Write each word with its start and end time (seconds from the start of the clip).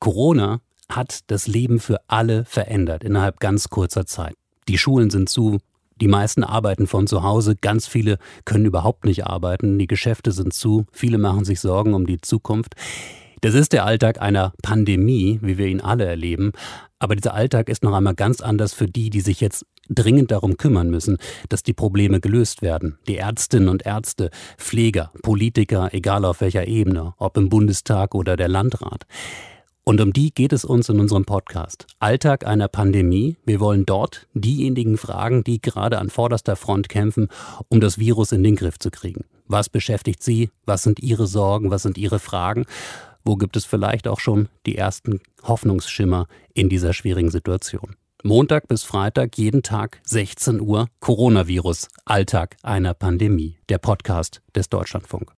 Corona 0.00 0.60
hat 0.88 1.20
das 1.28 1.46
Leben 1.46 1.78
für 1.78 2.00
alle 2.08 2.44
verändert 2.46 3.04
innerhalb 3.04 3.38
ganz 3.38 3.68
kurzer 3.68 4.06
Zeit. 4.06 4.34
Die 4.66 4.78
Schulen 4.78 5.10
sind 5.10 5.28
zu, 5.28 5.58
die 6.00 6.08
meisten 6.08 6.42
arbeiten 6.42 6.86
von 6.86 7.06
zu 7.06 7.22
Hause, 7.22 7.54
ganz 7.54 7.86
viele 7.86 8.18
können 8.46 8.64
überhaupt 8.64 9.04
nicht 9.04 9.26
arbeiten, 9.26 9.78
die 9.78 9.86
Geschäfte 9.86 10.32
sind 10.32 10.54
zu, 10.54 10.86
viele 10.90 11.18
machen 11.18 11.44
sich 11.44 11.60
Sorgen 11.60 11.92
um 11.92 12.06
die 12.06 12.20
Zukunft. 12.20 12.74
Das 13.42 13.54
ist 13.54 13.72
der 13.72 13.84
Alltag 13.84 14.20
einer 14.20 14.52
Pandemie, 14.62 15.38
wie 15.42 15.58
wir 15.58 15.66
ihn 15.66 15.80
alle 15.80 16.04
erleben. 16.04 16.52
Aber 16.98 17.16
dieser 17.16 17.34
Alltag 17.34 17.68
ist 17.68 17.82
noch 17.82 17.94
einmal 17.94 18.14
ganz 18.14 18.40
anders 18.40 18.74
für 18.74 18.86
die, 18.86 19.08
die 19.08 19.20
sich 19.20 19.40
jetzt 19.40 19.64
dringend 19.88 20.30
darum 20.30 20.56
kümmern 20.56 20.90
müssen, 20.90 21.16
dass 21.48 21.62
die 21.62 21.72
Probleme 21.72 22.20
gelöst 22.20 22.60
werden. 22.62 22.98
Die 23.08 23.16
Ärztinnen 23.16 23.68
und 23.68 23.86
Ärzte, 23.86 24.30
Pfleger, 24.58 25.10
Politiker, 25.22 25.88
egal 25.92 26.24
auf 26.24 26.42
welcher 26.42 26.66
Ebene, 26.66 27.14
ob 27.18 27.36
im 27.36 27.48
Bundestag 27.48 28.14
oder 28.14 28.36
der 28.36 28.48
Landrat. 28.48 29.06
Und 29.84 30.00
um 30.00 30.12
die 30.12 30.32
geht 30.32 30.52
es 30.52 30.64
uns 30.64 30.88
in 30.88 31.00
unserem 31.00 31.24
Podcast. 31.24 31.86
Alltag 31.98 32.46
einer 32.46 32.68
Pandemie. 32.68 33.36
Wir 33.44 33.60
wollen 33.60 33.86
dort 33.86 34.28
diejenigen 34.34 34.98
fragen, 34.98 35.42
die 35.42 35.60
gerade 35.60 35.98
an 35.98 36.10
vorderster 36.10 36.56
Front 36.56 36.88
kämpfen, 36.88 37.28
um 37.68 37.80
das 37.80 37.98
Virus 37.98 38.32
in 38.32 38.42
den 38.42 38.56
Griff 38.56 38.78
zu 38.78 38.90
kriegen. 38.90 39.24
Was 39.46 39.68
beschäftigt 39.68 40.22
Sie? 40.22 40.50
Was 40.64 40.82
sind 40.82 41.00
Ihre 41.00 41.26
Sorgen? 41.26 41.70
Was 41.70 41.82
sind 41.82 41.98
Ihre 41.98 42.18
Fragen? 42.18 42.66
Wo 43.24 43.36
gibt 43.36 43.56
es 43.56 43.64
vielleicht 43.64 44.06
auch 44.06 44.20
schon 44.20 44.48
die 44.66 44.76
ersten 44.76 45.20
Hoffnungsschimmer 45.42 46.26
in 46.54 46.68
dieser 46.68 46.92
schwierigen 46.92 47.30
Situation? 47.30 47.96
Montag 48.22 48.68
bis 48.68 48.84
Freitag, 48.84 49.38
jeden 49.38 49.62
Tag 49.62 50.00
16 50.04 50.60
Uhr, 50.60 50.88
Coronavirus, 51.00 51.88
Alltag 52.04 52.56
einer 52.62 52.92
Pandemie, 52.92 53.56
der 53.70 53.78
Podcast 53.78 54.42
des 54.54 54.68
Deutschlandfunk. 54.68 55.32